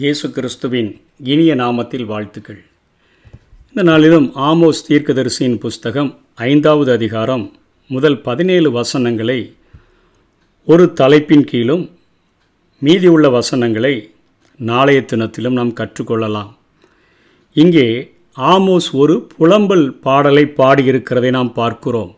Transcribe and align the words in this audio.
இயேசு 0.00 0.30
கிறிஸ்துவின் 0.30 1.00
இனிய 1.24 1.54
நாமத்தில் 1.54 2.04
வாழ்த்துக்கள். 2.04 2.58
இந்த 3.68 3.82
நாளிலும் 3.82 4.26
ஆமோஸ் 4.48 4.80
தீர்க்கதரிசியின் 4.88 5.54
புஸ்தகம் 5.58 6.18
ஐந்தாவது 6.34 6.92
அதிகாரம் 6.92 7.44
முதல் 7.88 8.20
பதினேழு 8.20 8.70
வசனங்களை 8.70 9.54
ஒரு 10.64 10.92
தலைப்பின் 10.92 11.44
கீழும் 11.44 11.84
மீதியுள்ள 12.78 13.28
வசனங்களை 13.28 13.94
நாளைய 14.56 15.04
தினத்திலும் 15.12 15.56
நாம் 15.58 15.72
கற்றுக்கொள்ளலாம். 15.72 16.52
இங்கே 17.52 17.88
ஆமோஸ் 18.36 18.90
ஒரு 18.92 19.26
புலம்பல் 19.38 19.88
பாடலை 19.88 20.44
பாடியிருக்கிறதை 20.44 21.30
நாம் 21.30 21.52
பார்க்கிறோம். 21.52 22.16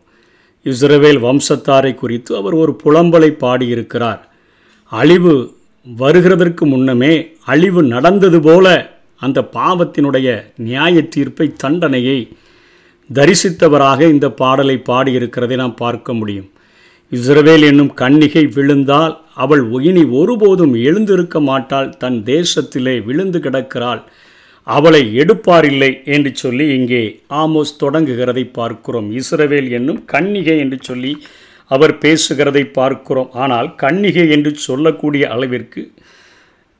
இஸ்ரவேல் 0.65 1.21
வம்சத்தாரை 1.27 1.95
குறித்து 1.95 2.35
அவர் 2.35 2.53
ஒரு 2.53 2.75
புலம்பலை 2.83 3.31
பாடியிருக்கிறார். 3.45 4.29
அழிவு 4.85 5.57
வருகிறதற்கு 5.85 6.63
முன்னமே 6.65 7.13
அழிவு 7.45 7.83
நடந்தது 7.83 8.39
போல 8.41 8.67
அந்த 9.21 9.39
பாவத்தினுடைய 9.53 10.27
நியாய 10.55 11.01
தீர்ப்பை 11.01 11.47
தண்டனையை 11.53 12.19
தரிசித்தவராக 13.09 14.01
இந்த 14.09 14.27
பாடலை 14.31 14.75
பாடியிருக்கிறதை 14.89 15.55
நாம் 15.55 15.75
பார்க்க 15.75 16.13
முடியும். 16.13 16.49
இஸ்ரவேல் 17.11 17.63
என்னும் 17.69 17.91
கன்னிகை 17.95 18.43
விழுந்தால் 18.53 19.13
அவள் 19.35 19.63
இனி 19.81 20.03
ஒருபோதும் 20.19 20.73
எழுந்திருக்க 20.73 21.39
மாட்டாள் 21.39 21.89
தன் 21.97 22.19
தேசத்திலே 22.25 22.95
விழுந்து 23.03 23.39
கிடக்கிறாள் 23.39 24.01
அவளை 24.67 25.01
எடுப்பாரில்லை 25.19 25.91
என்று 26.05 26.31
சொல்லி 26.35 26.65
இங்கே 26.77 27.03
ஆமோஸ் 27.29 27.79
தொடங்குகிறதை 27.83 28.43
பார்க்கிறோம். 28.53 29.07
இஸ்ரவேல் 29.11 29.69
என்னும் 29.69 30.01
கன்னிகை 30.11 30.57
என்று 30.57 30.77
சொல்லி 30.81 31.13
அவர் 31.75 31.93
பேசுகிறதை 32.03 32.63
பார்க்கிறோம். 32.79 33.29
ஆனால் 33.43 33.69
கன்னிகை 33.83 34.25
என்று 34.35 34.51
சொல்லக்கூடிய 34.67 35.23
அளவிற்கு 35.35 35.83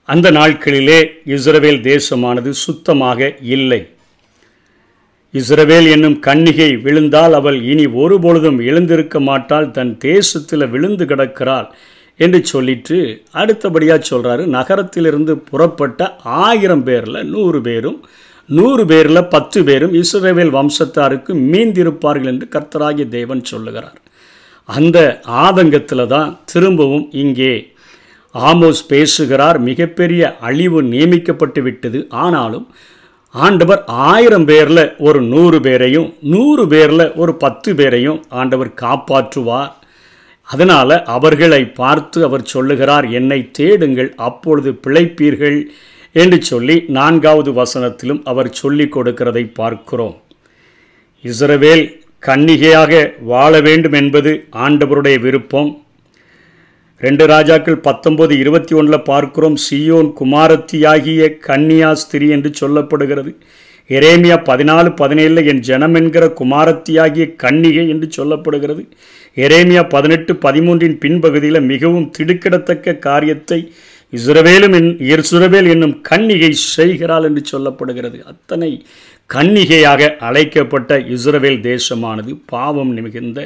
அந்த 0.10 0.28
நாட்களிலே 0.38 1.00
இஸ்ரவேல் 1.36 1.82
தேசமானது 1.92 2.52
சுத்தமாக 2.66 3.30
இல்லை. 3.56 3.82
இஸ்ரவேல் 5.34 5.88
என்னும் 5.96 6.18
கன்னிகை 6.28 6.70
விழுந்தால் 6.86 7.34
அவள் 7.40 7.58
இனி 7.72 7.86
ஒருபொழுதும் 8.04 8.60
எழுந்திருக்க 8.70 9.18
மாட்டாள் 9.30 9.68
தன் 9.78 9.94
தேசத்தில் 10.08 10.72
விழுந்து 10.74 11.06
கிடக்கிறாள் 11.12 11.68
என்று 12.20 12.40
சொல்லிட்டு 12.52 12.98
அடுத்தபடியாக 13.42 14.02
சொல்கிறாரு 14.10 14.46
நகரத்திலிருந்து 14.56 15.34
புறப்பட்ட 15.50 16.10
ஆயிரம் 16.46 16.84
பேரில் 16.88 17.22
நூறு 17.34 17.60
பேரும் 17.68 18.00
நூறு 18.50 18.84
பேரில் 18.92 19.30
பத்து 19.36 19.60
பேரும் 19.68 19.94
இஸ்ரவேல் 20.02 20.56
வம்சத்தாருக்கு 20.58 21.32
மீந்திருப்பார்கள் 21.52 22.32
என்று 22.34 22.48
கர்த்தராகிய 22.56 23.06
தேவன் 23.18 23.50
சொல்லுகிறார். 23.52 24.00
அந்த 24.76 24.98
ஆதங்கத்தில் 25.44 26.12
தான் 26.14 26.30
திரும்பவும் 26.52 27.08
இங்கே 27.24 27.54
ஆமோஸ் 28.36 28.82
பேசுகிறார். 28.88 29.58
மிகப்பெரிய 29.70 30.24
அழிவு 30.48 30.80
நியமிக்கப்பட்டு 30.94 31.62
விட்டது. 31.68 32.00
ஆனாலும் 32.24 32.66
ஆண்டவர் 33.36 33.82
ஆயிரம் 34.12 34.46
பேரில் 34.46 34.84
ஒரு 35.08 35.20
நூறு 35.32 35.58
பேரையும் 35.66 36.08
நூறு 36.34 36.64
பேரில் 36.68 37.06
ஒரு 37.22 37.34
பத்து 37.44 37.70
பேரையும் 37.80 38.20
ஆண்டவர் 38.40 38.72
காப்பாற்றுவார். 38.84 39.72
அதனால் 40.50 40.96
அவர்களை 41.16 41.62
பார்த்து 41.82 42.20
அவர் 42.28 42.50
சொல்லுகிறார் 42.54 43.06
என்னை 43.20 43.40
தேடுங்கள் 43.60 44.10
அப்பொழுது 44.28 44.72
பிழைப்பீர்கள் 44.86 45.60
என்று 46.16 46.38
சொல்லி 46.52 46.76
நான்காவது 46.98 47.52
வசனத்திலும் 47.52 48.22
அவர் 48.32 48.50
சொல்லிக் 48.62 48.94
கொடுக்கிறதை 48.96 49.44
பார்க்கிறோம். 49.60 50.16
இஸ்ரவேல் 51.26 51.86
கன்னிகையாக 52.24 52.94
வாழ 53.32 53.62
வேண்டும் 53.62 53.94
என்பது 53.94 54.32
ஆண்டவருடைய 54.66 55.20
விருப்பம். 55.20 55.70
ரெண்டு 57.04 57.26
ராஜாக்கள் 57.26 57.84
பத்தொம்போது 57.84 58.32
இருபத்தி 58.32 58.76
ஒன்றில் 58.76 59.08
பார்க்கிறோம். 59.12 59.58
சியோன் 59.66 60.10
குமாரத்தியாகிய 60.20 61.30
கன்னியா 61.48 61.90
ஸ்திரி 62.02 62.28
என்று 62.30 62.50
சொல்லப்படுகிறது. 62.62 63.32
எரேமியா 63.90 64.38
பதினாலு 64.50 64.90
பதினேழில் 65.02 65.46
என் 65.46 65.60
ஜனம் 65.60 65.94
என்கிற 65.94 66.26
குமாரத்தியாகிய 66.40 67.26
கன்னிகை 67.44 67.86
என்று 67.88 68.10
சொல்லப்படுகிறது. 68.18 68.84
எரேமியா 69.36 69.84
பதினெட்டு 69.90 70.34
பதிமூன்றின் 70.34 71.00
பின்பகுதியில் 71.06 71.68
மிகவும் 71.72 72.12
திடுக்கிடத்தக்க 72.18 73.00
காரியத்தை 73.00 73.74
இசுரவேலும் 74.14 74.76
என் 74.78 74.92
இஸ்ரவேல் 75.08 75.68
என்னும் 75.70 75.96
கன்னிகை 76.10 76.52
செய்கிறாள் 76.76 77.24
என்று 77.24 77.42
சொல்லப்படுகிறது. 77.52 78.20
அத்தனை 78.24 78.70
கன்னிகையாக 79.30 80.12
அழைக்கப்பட்ட 80.28 80.98
இஸ்ரவேல் 81.16 81.60
தேசமானது 81.70 82.32
பாவம் 82.54 82.94
மிகுந்த 82.98 83.40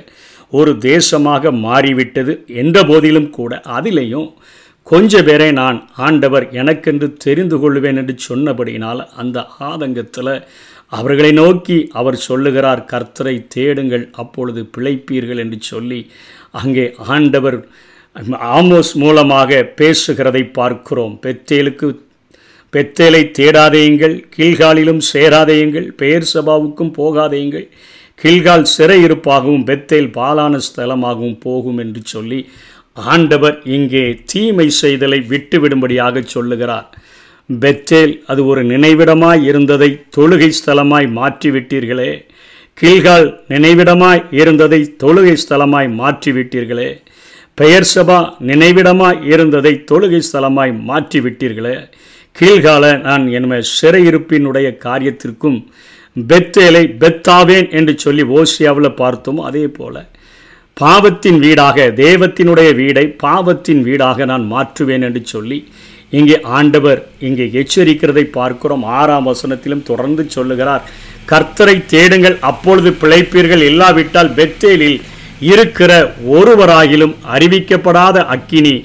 ஒரு 0.57 0.71
தேசமாக 0.89 1.51
மாறிவிட்டது. 1.65 2.33
என்ற 2.61 2.83
போதிலும் 2.83 3.29
கூட 3.29 3.61
அதிலேயும் 3.77 4.29
கொஞ்ச 4.87 5.21
பேரை 5.23 5.49
நான் 5.61 5.77
ஆண்டவர் 6.05 6.45
எனக்கென்று 6.61 7.07
தெரிந்து 7.25 7.57
கொள்வேன் 7.59 7.99
என்று 8.01 8.15
சொன்னபடியினால் 8.29 9.01
அந்த 9.21 9.45
ஆதங்கத்தில் 9.69 10.33
அவர்களை 10.97 11.31
நோக்கி 11.41 11.77
அவர் 11.99 12.17
சொல்லுகிறார் 12.27 12.81
கர்த்தரை 12.91 13.35
தேடுங்கள் 13.55 14.05
அப்பொழுது 14.23 14.63
பிழைப்பீர்கள் 14.75 15.41
என்று 15.43 15.59
சொல்லி 15.71 15.99
அங்கே 16.61 16.85
ஆண்டவர் 17.15 17.57
ஆமோஸ் 18.57 18.93
மூலமாக 19.03 19.61
பேசுகிறதை 19.81 20.43
பார்க்கிறோம். 20.59 21.15
பெத்தேலுக்கு 21.23 21.87
பெத்தேலை 22.73 23.23
தேடாதேயுங்கள் 23.37 24.15
கீழ்காலிலும் 24.35 25.01
சேராதேயுங்கள் 25.13 25.87
பெயர் 26.01 26.29
சபாவுக்கும் 26.33 26.93
போகாதேயுங்கள் 26.99 27.67
கீழ்கால் 28.21 28.67
சிறையிருப்பாகவும் 28.75 29.65
பெத்தேல் 29.69 30.11
பாலான 30.11 30.59
ஸ்தலமாகவும் 30.67 31.39
போகும் 31.39 31.77
என்று 31.77 32.01
சொல்லி 32.03 32.39
ஆண்டவர் 33.13 33.57
இங்கே 33.75 34.03
தீமை 34.31 34.65
செய்தலை 34.81 35.19
விட்டுவிடும்படியாக 35.31 36.21
சொல்லுகிறார். 36.25 36.87
பெத்தேல் 37.61 38.13
அது 38.31 38.41
ஒரு 38.45 38.61
நினைவிடமாய் 38.63 39.41
இருந்ததை 39.43 39.89
தொழுகை 40.15 40.49
ஸ்தலமாய் 40.59 41.07
மாற்றிவிட்டீர்களே. 41.19 42.11
கீழ்கால் 42.81 43.27
நினைவிடமாய் 43.49 44.21
இருந்ததை 44.41 44.81
தொழுகை 45.03 45.35
ஸ்தலமாய் 45.43 45.89
மாற்றிவிட்டீர்களே. 46.01 46.89
பெயர் 47.57 47.89
சபா 47.95 48.19
நினைவிடமாய் 48.49 49.19
இருந்ததை 49.33 49.73
தொழுகை 49.91 50.21
ஸ்தலமாய் 50.31 50.73
மாற்றிவிட்டீர்களே. 50.89 51.75
கீழ்கால 52.35 52.85
நான் 53.01 53.25
என் 53.37 53.47
சிறையிருப்பினுடைய 53.79 54.67
காரியத்திற்கும் 54.85 55.59
பெத்தேலை 56.15 56.83
பெத்தாவேன் 57.01 57.69
என்று 57.69 57.93
சொல்லி 57.97 58.23
ஓசியாவில் 58.37 58.97
பார்த்தோம் 59.01 59.39
அதே 59.39 59.65
போல 59.67 59.95
பாவத்தின் 60.73 61.39
வீடாக 61.39 61.87
தேவத்தினுடைய 61.95 62.69
வீடை 62.81 63.05
பாவத்தின் 63.17 63.81
வீடாக 63.83 64.25
நான் 64.25 64.45
மாற்றுவேன் 64.51 65.03
என்று 65.07 65.21
சொல்லி 65.25 65.59
இங்கே 66.09 66.37
ஆண்டவர் 66.41 66.99
இங்கே 67.19 67.45
எச்சரிக்கிறதை 67.59 68.23
பார்க்கிறோம். 68.23 68.83
ஆறாம் 68.83 69.27
வசனத்திலும் 69.27 69.83
தொடர்ந்து 69.83 70.23
சொல்லுகிறார் 70.29 70.83
கர்த்தரை 71.31 71.85
தேடுங்கள் 71.85 72.37
அப்பொழுது 72.39 72.89
பிழைப்பீர்கள். 73.01 73.63
இல்லாவிட்டால் 73.71 74.29
பெத்தேலில் 74.29 74.99
இருக்கிற 75.51 75.91
ஒருவராகிலும் 76.27 77.15
அறிவிக்கப்படாத 77.35 78.17
அக்கினி 78.25 78.75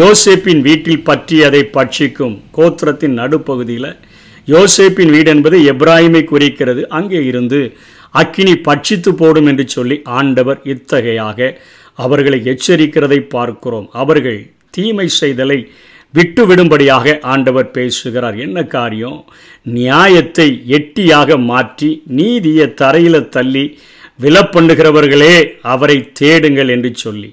யோசேப்பின் 0.00 0.60
வீட்டில் 0.66 1.04
பற்றி 1.08 1.36
அதை 1.48 1.60
பட்சிக்கும் 1.76 2.36
கோத்திரத்தின் 2.56 3.18
நடுப்பகுதியில் 3.20 3.90
யோசேப்பின் 4.48 5.12
வீடு 5.14 5.30
என்பது 5.34 5.56
எப்ராஹிமை 5.72 6.22
குறிக்கிறது. 6.24 6.82
அங்கே 6.98 7.20
இருந்து 7.24 7.60
அக்கினி 8.20 8.54
பட்சித்து 8.68 9.10
போடும் 9.20 9.48
என்று 9.50 9.64
சொல்லி 9.68 9.96
ஆண்டவர் 10.18 10.60
இத்தகையாக 10.72 11.38
அவர்களை 12.04 12.38
எச்சரிக்கிறதை 12.52 13.20
பார்க்கிறோம். 13.34 13.88
அவர்கள் 14.02 14.40
தீமை 14.70 15.08
செய்தலை 15.20 15.58
விட்டுவிடும்படியாக 16.14 17.16
ஆண்டவர் 17.34 17.70
பேசுகிறார். 17.70 18.36
என்ன 18.46 18.58
காரியம்? 18.76 19.20
நியாயத்தை 19.78 20.48
எட்டியாக 20.78 21.38
மாற்றி 21.52 21.90
நீதியை 22.18 22.66
தரையில் 22.82 23.28
தள்ளி 23.28 23.64
விலப்பண்ணுகிறவர்களே 24.22 25.34
அவரை 25.74 25.98
தேடுங்கள் 26.22 26.68
என்று 26.68 26.92
சொல்லி. 27.04 27.30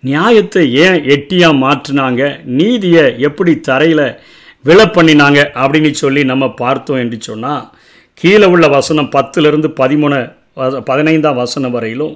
நியாயத்தை 0.00 0.74
ஏன் 0.74 1.04
எட்டியாக 1.04 1.60
மாற்றினாங்க? 1.64 2.44
நீதியை 2.44 3.18
எப்படி 3.18 3.60
தரையில் 3.60 4.18
விழ 4.62 4.84
பண்ணினாங்க? 4.84 5.38
அப்படின்னு 5.54 5.90
சொல்லி 5.90 6.24
நம்ம 6.24 6.54
பார்த்தோம் 6.54 6.96
என்று 6.96 7.16
சொன்னால் 7.20 7.70
கீழே 8.14 8.44
உள்ள 8.44 8.68
வசனம் 8.68 9.10
பத்துலேருந்து 9.16 9.68
பதிமூணு 9.76 10.36
பதினைந்தாம் 10.84 11.34
வசனம் 11.34 11.70
வரையிலும் 11.70 12.14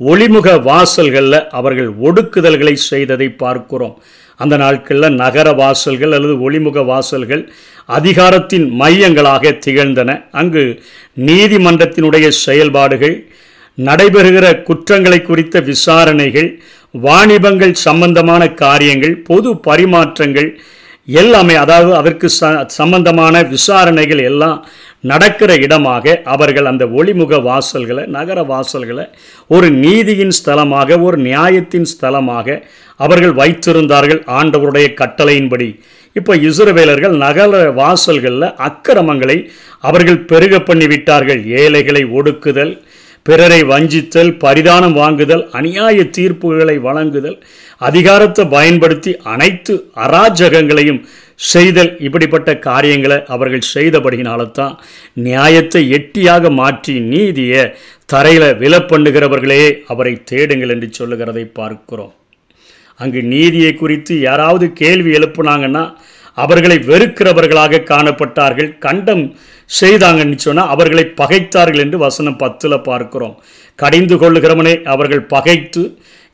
ஒளிமுக 0.00 0.48
வாசல்களில் 0.62 1.46
அவர்கள் 1.48 1.90
ஒடுக்குதல்களை 2.02 2.72
செய்ததை 2.72 3.28
பார்க்கிறோம். 3.28 4.02
அந்த 4.36 4.56
நாட்களில் 4.56 5.14
நகர 5.14 5.52
வாசல்கள் 5.52 6.12
அல்லது 6.12 6.50
ஒளிமுக 6.50 6.84
வாசல்கள் 6.84 7.52
அதிகாரத்தின் 7.86 8.80
மையங்களாக 8.80 9.52
திகழ்ந்தன. 9.66 10.24
அங்கு 10.30 10.82
நீதிமன்றத்தினுடைய 11.16 12.28
செயல்பாடுகள் 12.28 13.30
நடைபெறுகிற 13.78 14.46
குற்றங்களை 14.62 15.22
குறித்த 15.22 15.60
விசாரணைகள் 15.60 16.48
வாணிபங்கள் 16.94 17.74
சம்பந்தமான 17.86 18.42
காரியங்கள் 18.54 19.14
பொது 19.22 19.50
பரிமாற்றங்கள் 19.66 20.50
எல்லாமே 21.08 21.54
அதாவது 21.54 21.92
அதற்கு 21.96 22.28
ச 22.28 22.48
சம்பந்தமான 22.66 23.42
விசாரணைகள் 23.42 24.22
எல்லாம் 24.22 24.64
நடக்கிற 25.00 25.50
இடமாக 25.56 26.14
அவர்கள் 26.24 26.64
அந்த 26.64 26.84
ஒளிமுக 26.98 27.40
வாசல்களை 27.42 28.04
நகர 28.06 28.38
வாசல்களை 28.42 29.04
ஒரு 29.46 29.68
நீதியின் 29.84 30.34
ஸ்தலமாக 30.38 30.98
ஒரு 31.02 31.18
நியாயத்தின் 31.18 31.86
ஸ்தலமாக 31.92 32.56
அவர்கள் 33.00 33.34
வைத்திருந்தார்கள் 33.34 34.22
ஆண்டவருடைய 34.38 34.86
கட்டளையின்படி. 34.94 35.68
இப்போ 36.16 36.32
இஸ்ரவேலர்கள் 36.48 37.14
நகர 37.16 37.72
வாசல்களில் 37.72 38.48
அக்கிரமங்களை 38.68 39.38
அவர்கள் 39.80 40.24
பெருக 40.24 40.58
பண்ணிவிட்டார்கள். 40.58 41.40
ஏழைகளை 41.62 42.02
ஒடுக்குதல் 42.18 42.74
பிறரை 43.26 43.62
வஞ்சித்தல் 43.62 44.32
பரிதானம் 44.44 44.92
வாங்குதல் 44.92 45.44
அநியாய 45.52 45.98
தீர்ப்புகளை 46.18 46.76
வழங்குதல் 46.80 47.38
அதிகாரத்தை 47.80 48.44
பயன்படுத்தி 48.46 49.16
அனைத்து 49.32 49.74
அராஜகங்களையும் 49.96 51.00
செய்தல் 51.34 51.90
இப்படிப்பட்ட 51.98 52.50
காரியங்களை 52.58 53.18
அவர்கள் 53.26 53.70
செய்தபடியினால்தான் 53.74 54.74
நியாயத்தை 55.12 55.82
எட்டியாக 55.98 56.50
மாற்றி 56.50 56.94
நீதியை 57.00 57.64
தரையில் 58.06 58.58
விலப்பண்ணுகிறவர்களே 58.62 59.64
அவரை 59.86 60.22
தேடுங்கள் 60.24 60.68
என்று 60.68 60.88
சொல்லுகிறதை 60.92 61.44
பார்க்கிறோம். 61.44 62.14
அங்கு 63.00 63.22
நீதியை 63.22 63.74
குறித்து 63.74 64.20
யாராவது 64.20 64.72
கேள்வி 64.72 65.10
எழுப்புனாங்கன்னா 65.16 65.84
அவர்களை 66.36 66.78
வெறுக்கிறவர்களாக 66.90 67.82
காணப்பட்டார்கள் 67.92 68.70
கண்டம் 68.78 69.24
செய்தாங்கன்னு 69.70 70.38
சொன்னால் 70.46 70.72
அவர்களை 70.74 71.04
பகைத்தார்கள் 71.20 71.82
என்று 71.84 71.98
வசனம் 72.06 72.40
பத்தில் 72.42 72.84
பார்க்கிறோம். 72.88 73.36
கடிந்து 73.78 74.16
கொள்ளுகிறவனை 74.22 74.74
அவர்கள் 74.94 75.24
பகைத்து 75.34 75.82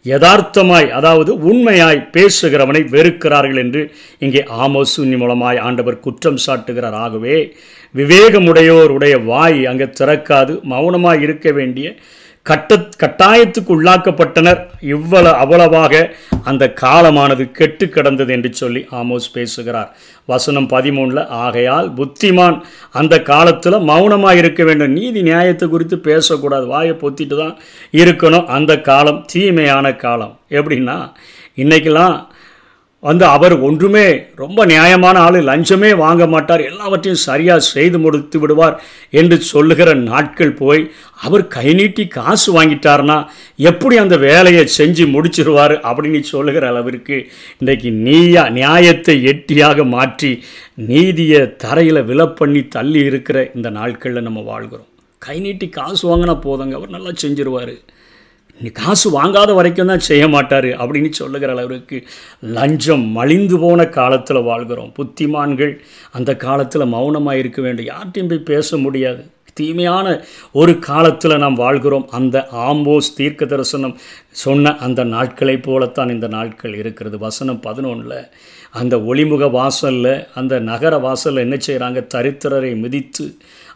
யதார்த்தமாய் 0.06 0.88
அதாவது 0.98 1.32
உண்மையாய் 1.50 2.00
பேசுகிறவனை 2.14 2.80
வெறுக்கிறார்கள் 2.94 3.60
என்று 3.64 3.82
இங்கே 4.24 4.42
ஆமோசூனி 4.64 5.16
மூலமாய் 5.22 5.58
ஆண்டவர் 5.66 6.02
குற்றம் 6.06 6.40
சாட்டுகிறார். 6.46 6.96
ஆகவே 7.04 7.36
விவேகமுடையோருடைய 7.94 9.14
வாய் 9.30 9.60
அங்கே 9.72 9.88
திறக்காது 10.00 10.54
மௌனமாய் 10.72 11.22
இருக்க 11.26 11.50
வேண்டிய 11.58 11.86
கட்ட 12.42 12.76
கட்டாயத்துக்கு 13.02 13.70
உள்ளாக்கப்பட்டனர் 13.76 14.60
இவ்வளவு 14.80 15.36
அவ்வளவாக 15.36 16.14
அந்த 16.44 16.64
காலமானது 16.80 17.50
கெட்டு 17.50 17.88
கிடந்தது 17.88 18.32
என்று 18.32 18.50
சொல்லி 18.52 18.86
ஆமோஸ் 18.90 19.28
பேசுகிறார். 19.32 19.90
வசனம் 20.26 20.68
பதிமூணில் 20.68 21.26
ஆகையால் 21.26 21.88
புத்திமான் 21.94 22.60
அந்த 22.90 23.22
காலத்தில் 23.22 23.86
மௌனமாக 23.90 24.36
இருக்க 24.36 24.64
வேண்டும். 24.64 24.92
நீதி 24.92 25.22
நியாயத்தை 25.22 25.68
குறித்து 25.68 25.98
பேசக்கூடாது. 25.98 26.66
வாயை 26.66 26.94
பொத்திட்டு 26.94 27.36
தான் 27.36 27.56
இருக்கணும். 27.92 28.46
அந்த 28.46 28.80
காலம் 28.80 29.24
தீமையான 29.32 29.94
காலம். 29.96 30.38
எப்படின்னா 30.50 30.98
இன்றைக்கெல்லாம் 31.56 32.16
வந்து 33.02 33.24
அவர் 33.24 33.54
ஒன்றுமே 33.60 34.04
ரொம்ப 34.34 34.64
நியாயமான 34.64 35.16
ஆள் 35.18 35.38
லஞ்சமே 35.48 35.88
வாங்க 36.02 36.26
மாட்டார் 36.26 36.60
எல்லாவற்றையும் 36.60 37.22
சரியாக 37.22 37.64
செய்து 37.68 37.98
முடித்து 37.98 38.38
விடுவார் 38.38 38.76
என்று 39.20 39.36
சொல்லுகிற 39.42 39.94
நாட்கள் 39.94 40.52
போய் 40.52 40.82
அவர் 41.26 41.44
கை 41.46 41.74
நீட்டி 41.74 42.04
காசு 42.16 42.48
வாங்கிட்டார்னா 42.58 43.16
எப்படி 43.70 43.96
அந்த 43.96 44.16
வேலையை 44.16 44.62
செஞ்சு 44.78 45.06
முடிச்சிருவார் 45.14 45.74
அப்படின்னு 45.90 46.20
சொல்லுகிற 46.20 46.68
அளவிற்கு 46.68 47.18
இன்றைக்கு 47.58 47.90
நீயா 48.06 48.44
நியாயத்தை 48.58 49.16
எட்டியாக 49.32 49.88
மாற்றி 49.88 50.32
நீதியை 50.90 51.42
தரையில் 51.56 52.06
விலப்பண்ணி 52.10 52.62
தள்ளி 52.68 53.02
இருக்கிற 53.10 53.50
இந்த 53.54 53.70
நாட்களில் 53.70 54.26
நம்ம 54.28 54.40
வாழ்கிறோம். 54.40 54.88
கை 55.18 55.40
நீட்டி 55.40 55.68
காசு 55.68 56.04
வாங்கினா 56.10 56.36
போதுங்க 56.46 56.78
அவர் 56.78 56.94
நல்லா 56.96 57.12
செஞ்சிருவார். 57.22 57.74
நீ 58.62 58.68
காசு 58.68 59.08
வாங்காத 59.18 59.50
வரைக்கும் 59.54 59.90
தான் 59.92 60.06
செய்ய 60.08 60.24
மாட்டார் 60.28 60.68
அப்படின்னு 60.82 61.10
சொல்லுகிற 61.10 61.52
அளவிற்கு 61.52 61.98
லஞ்சம் 62.56 63.04
மலிந்து 63.18 63.58
போன 63.58 63.86
காலத்தில் 63.98 64.46
வாழ்கிறோம். 64.50 64.90
புத்திமான்கள் 64.98 65.72
அந்த 66.12 66.30
காலத்தில் 66.36 66.92
மௌனமாக 66.94 67.38
இருக்க 67.38 67.60
வேண்டும். 67.62 67.90
யார்ட்டையும் 67.92 68.28
போய் 68.28 68.48
பேச 68.52 68.76
முடியாது. 68.76 69.22
தீமையான 69.54 70.06
ஒரு 70.52 70.78
காலத்தில் 70.78 71.34
நாம் 71.36 71.54
வாழ்கிறோம். 71.54 72.06
அந்த 72.10 72.36
ஆம்போஸ் 72.68 73.08
தீர்க்க 73.16 73.44
தரிசனம் 73.44 73.96
சொன்ன 74.44 74.74
அந்த 74.76 75.00
நாட்களைப் 75.04 75.62
போலத்தான் 75.62 76.08
இந்த 76.08 76.28
நாட்கள் 76.28 76.74
இருக்கிறது. 76.74 77.18
வசனம் 77.18 77.60
பதினொன்றில் 77.66 78.20
அந்த 78.80 78.96
ஒளிமுக 79.10 79.50
வாசலில் 79.50 80.14
அந்த 80.34 80.54
நகர 80.70 80.98
வாசலில் 80.98 81.44
என்ன 81.46 81.56
செய்கிறாங்க 81.66 82.00
தரித்திரரை 82.14 82.72
மிதித்து 82.76 83.26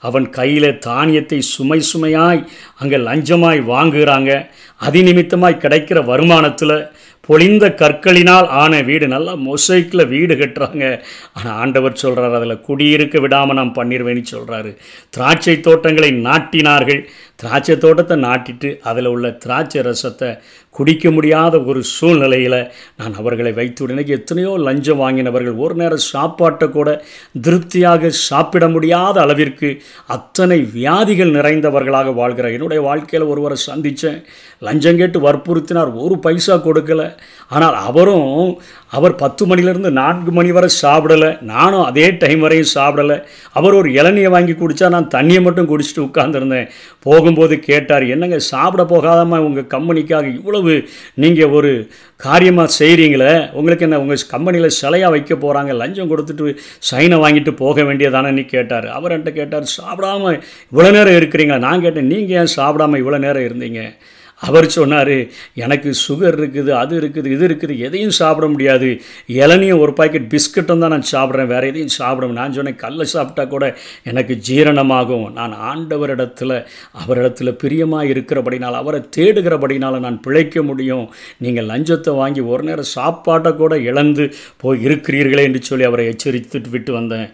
அவன் 0.00 0.30
கையில் 0.30 0.78
தானியத்தை 0.78 1.40
சுமை 1.40 1.80
சுமையாய் 1.92 2.46
அங்கே 2.78 2.96
லஞ்சமாய் 2.96 3.60
வாங்குகிறாங்க. 3.72 4.30
அதிநிமித்தமாய் 4.86 5.62
கிடைக்கிற 5.64 6.04
வருமானத்தில் 6.04 6.78
பொழிந்த 7.28 7.66
கற்களினால் 7.78 8.48
ஆன 8.62 8.82
வீடு 8.82 9.08
நல்லா 9.08 9.32
மொசைக்கில் 9.36 10.08
வீடு 10.08 10.34
கட்டுறாங்க. 10.34 11.02
ஆனால் 11.32 11.56
ஆண்டவர் 11.62 12.00
சொல்கிறார் 12.02 12.34
அதில் 12.34 12.60
குடியிருக்க 12.60 13.20
விடாமல் 13.20 13.56
நாம் 13.56 13.74
பண்ணிடுவேன்னு 13.74 14.24
சொல்கிறாரு 14.34 14.76
திராட்சை 15.10 15.60
தோட்டங்களை 15.60 16.10
நாட்டினார்கள். 16.12 17.08
திராட்சை 17.38 17.74
தோட்டத்தை 17.78 18.16
நாட்டிட்டு 18.26 18.68
அதில் 18.90 19.10
உள்ள 19.14 19.26
திராட்சை 19.44 19.80
ரசத்தை 19.86 20.28
குடிக்க 20.74 21.10
முடியாத 21.10 21.54
ஒரு 21.70 21.80
சூழ்நிலையில் 21.92 22.56
நான் 22.98 23.14
அவர்களை 23.20 23.52
வைத்து 23.58 23.80
உடனே 23.84 24.02
எத்தனையோ 24.16 24.52
லஞ்சம் 24.66 25.00
வாங்கினவர்கள் 25.02 25.60
ஒரு 25.64 25.74
நேரம் 25.74 26.02
சாப்பாட்டை 26.12 26.66
கூட 26.68 26.88
திருப்தியாக 27.44 28.10
சாப்பிட 28.28 28.64
முடியாத 28.68 29.20
அளவிற்கு 29.20 29.68
அத்தனை 30.16 30.58
வியாதிகள் 30.76 31.34
நிறைந்தவர்களாக 31.36 32.14
வாழ்கிறார். 32.20 32.56
என்னுடைய 32.58 32.82
வாழ்க்கையில் 32.88 33.30
ஒருவரை 33.32 33.58
சந்தித்தேன் 33.68 34.20
லஞ்சம் 34.62 34.98
கேட்டு 35.00 35.20
வற்புறுத்தினார். 35.26 35.92
ஒரு 36.04 36.18
பைசா 36.26 36.56
கொடுக்கலை. 36.66 37.08
ஆனால் 37.48 37.78
அவரும் 37.88 38.58
அவர் 38.96 39.14
பத்து 39.22 39.42
மணிலேருந்து 39.46 39.90
நான்கு 40.00 40.30
மணி 40.32 40.50
வரை 40.56 40.70
சாப்பிடலை. 40.82 41.30
நானும் 41.52 41.84
அதே 41.84 42.06
டைம் 42.22 42.44
வரையும் 42.46 42.72
சாப்பிடலை. 42.74 43.18
அவர் 43.52 43.78
ஒரு 43.80 43.88
இளநியை 43.92 44.30
வாங்கி 44.36 44.52
குடித்தா 44.52 44.88
நான் 44.96 45.12
தண்ணியை 45.16 45.42
மட்டும் 45.42 45.70
குடிச்சிட்டு 45.72 46.06
உட்காந்துருந்தேன் 46.08 46.70
போக 47.02 47.25
போகும்போது 47.26 47.54
கேட்டார் 47.58 48.04
என்னங்க 48.06 48.38
சாப்பிட 48.38 48.82
போகாதமா 48.92 49.38
உங்கள் 49.46 49.70
கம்பெனிக்காக 49.74 50.26
இவ்வளவு 50.34 50.72
நீங்கள் 51.14 51.52
ஒரு 51.58 51.70
காரியமாக 52.16 52.74
செய்கிறீங்களே 52.78 53.32
உங்களுக்கு 53.52 53.84
என்ன 53.86 54.00
உங்கள் 54.00 54.24
கம்பெனியில் 54.28 54.76
சிலையாக 54.80 55.14
வைக்க 55.14 55.34
போகிறாங்க 55.34 55.72
லஞ்சம் 55.74 56.10
கொடுத்துட்டு 56.10 56.56
சைனை 56.90 57.16
வாங்கிட்டு 57.24 57.52
போக 57.56 57.82
வேண்டியதானே? 57.82 58.44
கேட்டார். 58.46 58.86
அவர் 58.88 59.14
என்கிட்ட 59.14 59.32
கேட்டார் 59.32 59.66
சாப்பிடாம 59.78 60.32
இவ்வளோ 60.72 60.90
நேரம் 60.90 61.18
இருக்கிறீங்களா? 61.20 61.58
நான் 61.58 61.80
கேட்டேன் 61.80 62.10
நீங்கள் 62.12 62.36
ஏன் 62.40 62.52
சாப்பிடாம 62.56 62.98
இவ்வளோ 63.02 63.18
நேரம் 63.18 63.46
இருந்தீங்க? 63.48 63.82
அவர் 64.42 64.66
சொன்னார் 64.76 65.12
எனக்கு 65.64 65.90
சுகர் 66.02 66.36
இருக்குது 66.38 66.72
அது 66.80 66.94
இருக்குது 67.00 67.28
இது 67.34 67.44
இருக்குது 67.48 67.74
எதையும் 67.86 68.16
சாப்பிட 68.18 68.46
முடியாது. 68.54 68.88
இளநியும் 69.40 69.82
ஒரு 69.84 69.92
பாக்கெட் 69.98 70.28
பிஸ்கட்டும் 70.34 70.82
தான் 70.84 70.94
நான் 70.94 71.08
சாப்பிட்றேன். 71.12 71.50
வேறு 71.52 71.70
எதையும் 71.72 71.94
சாப்பிட 71.98 72.30
நான் 72.40 72.56
சொன்னேன் 72.58 72.80
கல்லை 72.84 73.06
சாப்பிட்டா 73.14 73.44
கூட 73.54 73.64
எனக்கு 74.12 74.36
ஜீரணமாகும். 74.48 75.26
நான் 75.38 75.54
ஆண்டவரிடத்தில் 75.70 76.56
அவரிடத்தில் 77.02 77.58
பிரியமாக 77.64 78.12
இருக்கிறபடினால் 78.14 78.80
அவரை 78.82 79.02
தேடுகிறபடினால் 79.18 80.04
நான் 80.06 80.22
பிழைக்க 80.28 80.62
முடியும். 80.70 81.06
நீங்கள் 81.46 81.70
லஞ்சத்தை 81.72 82.14
வாங்கி 82.22 82.44
ஒரு 82.54 82.64
நேரம் 82.70 82.92
சாப்பாட்டை 82.96 83.52
கூட 83.62 83.74
இழந்து 83.90 84.26
போய் 84.64 84.84
இருக்கிறீர்களே 84.88 85.46
என்று 85.50 85.62
சொல்லி 85.70 85.86
அவரை 85.90 86.06
எச்சரித்துட்டு 86.12 86.72
விட்டு 86.76 86.92
வந்தேன். 87.00 87.28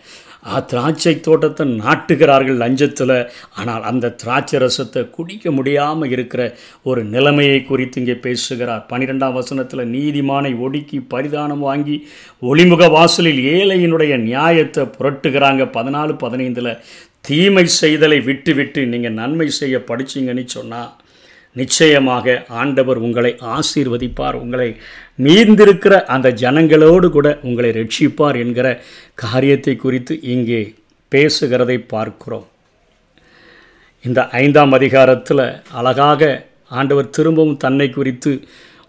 திராட்சை 0.70 1.14
தோட்டத்தை 1.20 1.64
நாட்டுகிறார்கள் 1.82 2.60
லஞ்சத்தில். 2.62 3.16
ஆனால் 3.54 3.82
அந்த 3.82 4.12
திராட்சை 4.22 4.58
ரசத்தை 4.64 5.02
குடிக்க 5.10 5.50
முடியாமல் 5.50 6.10
இருக்கிற 6.10 6.42
ஒரு 6.82 7.04
நிலைமையை 7.04 7.60
குறித்து 7.62 8.00
இங்கே 8.00 8.16
பேசுகிறார். 8.26 8.86
பன்னிரெண்டாம் 8.90 9.38
வசனத்தில் 9.40 9.90
நீதிமானை 9.96 10.52
ஒடுக்கி 10.66 11.00
பரிதானம் 11.14 11.64
வாங்கி 11.68 11.96
ஒளிமுக 12.42 12.90
வாசலில் 12.90 13.42
ஏழையினுடைய 13.56 14.16
நியாயத்தை 14.30 14.84
புரட்டுகிறாங்க. 14.98 15.62
பதினாலு 15.78 16.14
பதினைந்தில் 16.24 16.78
தீமை 17.28 17.66
செய்தலை 17.80 18.16
விட்டு 18.24 18.52
விட்டு 18.54 18.80
நீங்கள் 18.86 19.18
நன்மை 19.20 19.48
செய்ய 19.60 19.76
படிச்சிங்கன்னு 19.90 20.44
சொன்னால் 20.56 20.90
நிச்சயமாக 21.56 22.44
ஆண்டவர் 22.60 22.96
உங்களை 22.96 23.32
ஆசீர்வதிப்பார் 23.56 24.34
உங்களை 24.34 24.68
மீந்திருக்கிற 25.18 25.94
அந்த 26.04 26.28
ஜனங்களோடு 26.42 27.08
கூட 27.10 27.28
உங்களை 27.42 27.70
ரட்சிப்பார் 27.70 28.38
என்கிற 28.38 28.66
காரியத்தை 29.14 29.76
குறித்து 29.76 30.14
இங்கே 30.34 30.62
பேசுகிறதை 31.12 31.78
பார்க்கிறோம். 31.86 32.46
இந்த 34.04 34.20
ஐந்தாம் 34.42 34.72
அதிகாரத்தில் 34.72 35.44
அழகாக 35.72 36.30
ஆண்டவர் 36.68 37.10
திரும்பவும் 37.10 37.56
தன்னை 37.56 37.90
குறித்து 37.90 38.32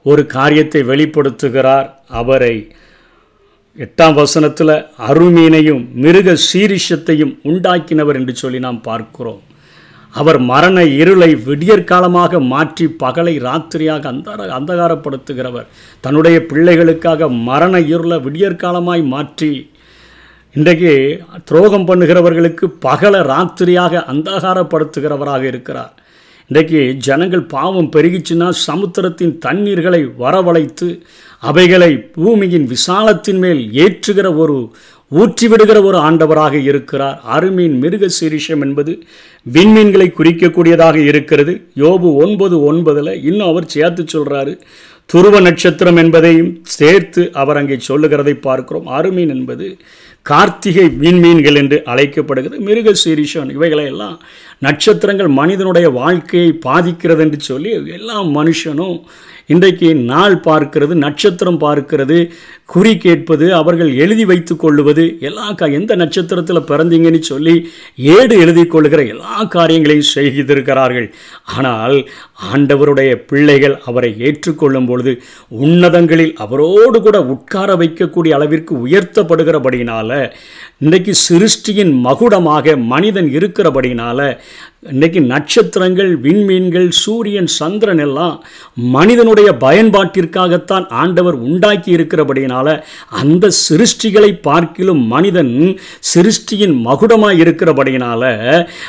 ஒரு 0.05 0.21
காரியத்தை 0.25 0.81
வெளிப்படுத்துகிறார். 0.83 1.89
அவரை 2.07 2.55
எட்டாம் 3.77 4.13
வசனத்தில் 4.13 4.75
அருமீனையும் 5.07 5.83
மிருக 5.93 6.37
சீரிஷத்தையும் 6.51 7.33
உண்டாக்கினவர் 7.43 8.15
என்று 8.15 8.35
சொல்லி 8.35 8.59
நாம் 8.59 8.81
பார்க்கிறோம். 8.81 9.41
அவர் 10.13 10.39
மரண 10.51 10.77
இருளை 11.01 11.29
விடியற்காலமாக 11.47 12.39
மாற்றி 12.53 12.85
பகலை 13.03 13.35
ராத்திரியாக 13.47 14.03
அந்த 14.11 14.35
அந்தகாரப்படுத்துகிறவர். 14.59 15.67
தன்னுடைய 16.01 16.37
பிள்ளைகளுக்காக 16.49 17.29
மரண 17.49 17.79
இருளை 17.93 18.17
விடியற்காலமாய் 18.27 19.03
மாற்றி 19.13 19.51
இன்றைக்கு 20.55 20.93
துரோகம் 21.45 21.87
பண்ணுகிறவர்களுக்கு 21.87 22.65
பகலை 22.87 23.21
ராத்திரியாக 23.31 24.03
அந்தகாரப்படுத்துகிறவராக 24.13 25.43
இருக்கிறார். 25.43 25.93
இன்றைக்கு 26.49 26.79
ஜனங்கள் 27.05 27.43
பாவம் 27.53 27.89
பெருகிச்சுன்னா 27.95 28.47
சமுத்திரத்தின் 28.67 29.33
தண்ணீர்களை 29.45 30.01
வரவழைத்து 30.19 30.87
அவைகளை 31.43 31.91
பூமியின் 32.15 32.67
விசாலத்தின் 32.73 33.39
மேல் 33.39 33.61
ஏற்றுகிற 33.83 34.27
ஒரு 34.35 34.57
ஊற்றிவிடுகிற 35.19 35.77
ஒரு 35.89 35.97
ஆண்டவராக 36.07 36.55
இருக்கிறார். 36.69 37.17
அருமீன் 37.35 37.75
மிருக 37.83 38.09
சீரிஷம் 38.19 38.63
என்பது 38.67 38.93
விண்மீன்களை 39.55 40.07
குறிக்கக்கூடியதாக 40.19 40.97
இருக்கிறது. 41.11 41.53
யோபு 41.83 42.09
ஒன்பது 42.23 42.57
ஒன்பதில் 42.71 43.19
இன்னும் 43.29 43.49
அவர் 43.51 43.71
சேர்த்து 43.75 44.03
சொல்கிறாரு 44.15 44.55
துருவ 45.09 45.39
நட்சத்திரம் 45.39 45.97
என்பதையும் 46.01 46.51
சேர்த்து 46.77 47.21
அவர் 47.41 47.57
அங்கே 47.57 47.77
சொல்லுகிறதை 47.87 48.33
பார்க்கிறோம். 48.47 48.87
அருமீன் 48.97 49.33
என்பது 49.35 49.67
கார்த்திகை 50.29 50.85
விண்மீன்கள் 51.03 51.57
என்று 51.61 51.77
அழைக்கப்படுகிறது. 51.93 52.61
மிருக 52.67 52.93
சீரிஷன் 53.03 53.49
இவைகளை 53.57 53.85
எல்லாம் 53.85 54.15
நட்சத்திரங்கள் 54.59 55.27
மனிதனுடைய 55.27 55.89
வாழ்க்கையை 55.89 56.53
பாதிக்கிறது 56.53 57.21
என்று 57.21 57.39
சொல்லி 57.39 57.69
எல்லா 57.69 58.23
மனுஷனும் 58.23 59.01
இன்றைக்கு 59.45 59.95
நாள் 59.95 60.35
பார்க்கிறது 60.35 60.93
நட்சத்திரம் 60.93 61.59
பார்க்கிறது 61.59 62.31
குறி 62.65 62.97
கேட்பது 62.97 63.53
அவர்கள் 63.55 63.95
எழுதி 63.95 64.25
வைத்து 64.25 64.55
கொள்ளுவது 64.55 65.17
எல்லா 65.19 65.51
கா 65.51 65.65
எந்த 65.65 65.95
நட்சத்திரத்தில் 65.95 66.67
பிறந்தீங்கன்னு 66.67 67.19
சொல்லி 67.19 67.69
ஏடு 67.95 68.39
எழுதி 68.39 68.65
கொள்ளுகிற 68.65 69.03
எல்லா 69.03 69.43
காரியங்களையும் 69.43 70.11
செய்திருக்கிறார்கள். 70.13 71.13
ஆனால் 71.43 72.07
ஆண்டவருடைய 72.53 73.15
பிள்ளைகள் 73.15 73.81
அவரை 73.85 74.15
ஏற்றுக்கொள்ளும் 74.17 74.85
பொழுது 74.85 75.21
உன்னதங்களில் 75.49 76.33
அவரோடு 76.33 77.01
கூட 77.01 77.21
உட்கார 77.21 77.75
வைக்கக்கூடிய 77.75 78.29
அளவிற்கு 78.29 78.87
உயர்த்தப்படுகிறபடினால 78.87 80.31
இன்றைக்கு 80.77 81.13
சிருஷ்டியின் 81.29 81.93
மகுடமாக 82.05 82.77
மனிதன் 82.77 83.25
இருக்கிறபடினால 83.25 84.37
இன்றைக்கி 84.91 85.19
நட்சத்திரங்கள் 85.25 86.09
விண்மீன்கள் 86.21 86.87
சூரியன் 86.89 87.47
சந்திரன் 87.47 87.97
எல்லாம் 87.97 88.43
மனிதனுடைய 88.73 89.51
பயன்பாட்டிற்காகத்தான் 89.59 90.89
ஆண்டவர் 90.89 91.33
உண்டாக்கி 91.33 91.95
இருக்கிறபடினால 91.95 92.83
அந்த 93.09 93.51
சிருஷ்டிகளை 93.69 94.39
பார்க்கிலும் 94.41 95.03
மனிதன் 95.05 95.77
சிருஷ்டியின் 96.13 96.75
மகுடமாக 96.85 97.39
இருக்கிறபடினால 97.43 98.23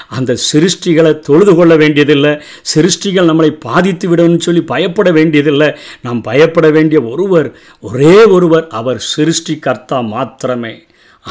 அந்த 0.08 0.36
சிருஷ்டிகளை 0.52 1.18
தொழுது 1.18 1.54
கொள்ள 1.54 1.76
வேண்டியதில்லை. 1.76 2.32
சிருஷ்டிகள் 2.74 3.30
நம்மளை 3.30 3.50
பாதித்து 3.60 4.16
விடும்னு 4.16 4.38
சொல்லி 4.38 4.62
பயப்பட 4.62 5.10
வேண்டியதில்லை. 5.10 5.70
நாம் 6.02 6.20
பயப்பட 6.20 6.70
வேண்டிய 6.70 7.02
ஒருவர் 7.02 7.52
ஒரே 7.80 8.24
ஒருவர் 8.24 8.66
அவர் 8.68 8.98
சிருஷ்டி 8.98 9.56
கர்த்தா 9.58 10.00
மாத்திரமே. 10.00 10.74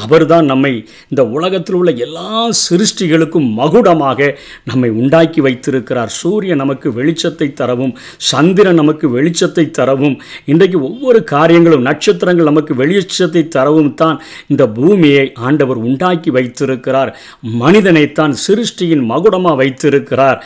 அவர்தான் 0.01 0.45
நம்மை 0.51 0.71
இந்த 1.11 1.23
உலகத்தில் 1.35 1.77
உள்ள 1.79 1.91
எல்லா 2.05 2.29
சிருஷ்டிகளுக்கும் 2.63 3.47
மகுடமாக 3.59 4.29
நம்மை 4.69 4.89
உண்டாக்கி 5.01 5.41
வைத்திருக்கிறார். 5.41 6.11
சூரியன் 6.19 6.61
நமக்கு 6.63 6.89
வெளிச்சத்தை 6.99 7.47
தரவும் 7.53 7.93
சந்திரன் 8.29 8.79
நமக்கு 8.81 9.07
வெளிச்சத்தை 9.15 9.65
தரவும் 9.79 10.15
இன்றைக்கு 10.51 10.79
ஒவ்வொரு 10.89 11.19
காரியங்களும் 11.33 11.85
நட்சத்திரங்கள் 11.89 12.49
நமக்கு 12.51 12.75
வெளிச்சத்தை 12.81 13.43
தரவும் 13.57 13.93
தான் 14.01 14.17
இந்த 14.47 14.63
பூமியை 14.77 15.25
ஆண்டவர் 15.47 15.79
உண்டாக்கி 15.87 16.31
வைத்திருக்கிறார். 16.37 17.11
மனிதனைத்தான் 17.63 18.33
சிருஷ்டியின் 18.45 19.03
மகுடமாக 19.11 19.55
வைத்திருக்கிறார். 19.61 20.39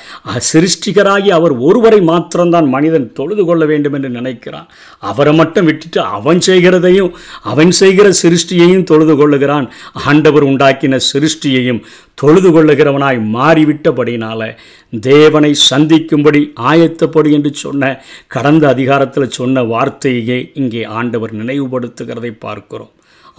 சிருஷ்டிகராகி 0.52 1.32
அவர் 1.40 1.56
ஒருவரை 1.68 2.02
மாத்திரம்தான் 2.12 2.70
மனிதன் 2.76 3.08
தொழுது 3.20 3.46
கொள்ள 3.46 3.64
வேண்டும் 3.66 3.96
என்று 4.00 4.10
நினைக்கிறான். 4.10 4.68
அவரை 5.12 5.36
மட்டும் 5.42 5.68
விட்டுட்டு 5.70 6.02
அவன் 6.18 6.42
செய்கிறதையும் 6.50 7.12
அவன் 7.54 7.74
செய்கிற 7.82 8.08
சிருஷ்டியையும் 8.24 8.88
தொழுது 8.92 9.16
கொள்ள 9.16 9.37
கொள்ளுகிறான். 9.38 9.70
ஆண்டவர் 9.94 10.46
உண்டாக்கின 10.46 11.00
சிருஷ்டியையும் 11.14 11.82
தொழுது 12.14 12.50
கொள்ளுகிறவனாய் 12.52 13.20
மாறிவிட்டபடினால 13.34 14.56
தேவனை 15.00 15.54
சந்திக்கும்படி 15.54 16.54
ஆயத்தப்படு 16.60 17.32
என்று 17.32 17.54
சொன்ன 17.54 18.04
கடந்த 18.28 18.68
அதிகாரத்தில் 18.68 19.30
சொன்ன 19.30 19.64
வார்த்தையே 19.64 20.52
இங்கே 20.54 20.84
ஆண்டவர் 20.84 21.36
நினைவுபடுத்துகிறதை 21.36 22.36
பார்க்கிறோம். 22.40 22.90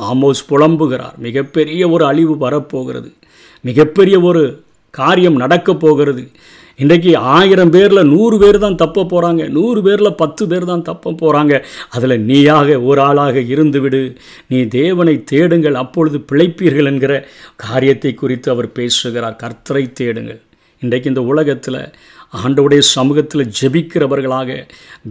ஆமோஸ் 0.02 0.44
புலம்புகிறார். 0.48 1.16
மிகப்பெரிய 1.16 1.88
ஒரு 1.88 2.06
அழிவு 2.06 2.38
வரப்போகிறது. 2.38 3.12
மிகப்பெரிய 3.60 4.20
ஒரு 4.20 4.62
காரியம் 4.90 5.36
நடக்கப் 5.36 5.80
போகிறது. 5.80 6.30
இன்றைக்கி 6.78 7.12
ஆயிரம் 7.36 7.70
பேரில் 7.74 8.08
நூறு 8.10 8.36
பேர் 8.38 8.56
தான் 8.64 8.76
தப்ப 8.82 9.04
போகிறாங்க 9.12 9.42
நூறு 9.56 9.80
பேரில் 9.86 10.18
பத்து 10.20 10.42
பேர் 10.50 10.66
தான் 10.70 10.84
தப்ப 10.88 11.12
போகிறாங்க 11.22 11.54
அதில் 11.96 12.24
நீயாக 12.28 12.78
ஒரு 12.88 13.00
ஆளாக 13.06 13.42
இருந்துவிடு. 13.54 14.02
நீ 14.50 14.58
தேவனை 14.80 15.14
தேடுங்கள் 15.32 15.80
அப்பொழுது 15.82 16.20
பிழைப்பீர்கள் 16.32 16.90
என்கிற 16.92 17.14
காரியத்தை 17.56 18.12
குறித்து 18.14 18.50
அவர் 18.54 18.68
பேசுகிறார். 18.78 19.40
கர்த்தரை 19.42 19.84
தேடுங்கள். 19.92 20.40
இன்றைக்கு 20.82 21.10
இந்த 21.10 21.22
உலகத்தில் 21.32 21.80
ஆண்டவுடைய 22.40 22.82
சமூகத்தில் 22.96 23.50
ஜெபிக்கிறவர்களாக 23.58 24.50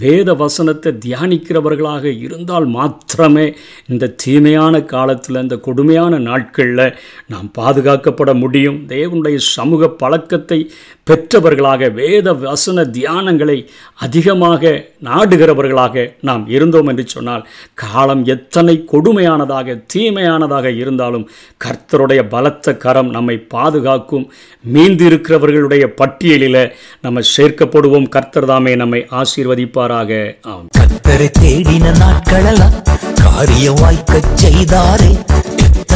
வேத 0.03 0.29
வசனத்தை 0.41 0.91
தியானிக்கிறவர்களாக 1.05 2.05
இருந்தால் 2.25 2.67
மாத்திரமே 2.75 3.45
இந்த 3.91 4.11
தீமையான 4.23 4.81
காலத்தில் 4.93 5.41
இந்த 5.41 5.55
கொடுமையான 5.67 6.19
நாட்களில் 6.29 6.85
நாம் 7.33 7.49
பாதுகாக்கப்பட 7.59 8.33
முடியும். 8.43 8.77
தேவனுடைய 8.93 9.39
சமூக 9.55 9.89
பழக்கத்தை 10.03 10.59
பெற்றவர்களாக 11.07 11.91
வேத 11.91 12.33
வசன 12.33 12.83
தியானங்களை 12.83 13.67
அதிகமாக 13.95 14.85
நாடுகிறவர்களாக 15.03 16.13
நாம் 16.21 16.49
இருந்தோம் 16.49 16.87
என்று 16.87 17.07
சொன்னால் 17.07 17.47
காலம் 17.73 18.25
எத்தனை 18.25 18.85
கொடுமையானதாக 18.91 19.83
தீமையானதாக 19.93 20.77
இருந்தாலும் 20.77 21.29
கர்த்தருடைய 21.65 22.29
பலத்த 22.29 22.75
கரம் 22.75 23.09
நம்மை 23.09 23.37
பாதுகாக்கும். 23.37 24.31
மீந்திருக்கிறவர்களுடைய 24.73 25.85
பட்டியலில் 25.85 26.75
நம்ம 27.01 27.21
சேர்க்கப்படுவோம். 27.37 28.09
கர்த்தர் 28.09 28.45
தாமே 28.45 28.75
நம்மை 28.75 29.07
ஆசீர்வதிப்பாராக. 29.11 30.35
ஆம். 30.41 30.67
கர்த்தரை 30.77 31.29
தேடின 31.39 31.93
நாட்களெல்லாம் 31.99 32.95
காரிய 33.23 33.71
வாய்க்க 33.71 34.19
செய்தாரே. 34.33 35.17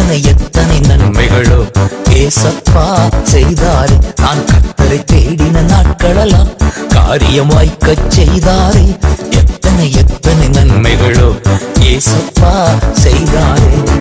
எத்தனை 0.01 0.24
எத்தனை 0.24 0.77
நன்மைகளோ 0.79 1.58
ஏசப்பா 2.10 2.86
செய்தாரே. 3.24 3.98
நான் 4.15 4.41
கத்தரை 4.50 4.98
தேடின 5.12 5.62
நாட்களெல்லாம் 5.72 6.50
காரியம் 6.88 7.48
வாய்க்க 7.48 7.96
செய்தாரே. 8.08 8.98
எத்தனை 9.29 9.91
எத்தனை 9.91 10.48
நன்மைகளோ 10.50 11.29
ஏசப்பா 11.79 12.53
செய்தாரே. 12.91 13.81